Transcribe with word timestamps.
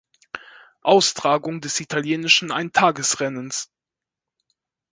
Austragung 0.81 1.61
des 1.61 1.79
italienischen 1.79 2.51
Eintagesrennens. 2.51 3.69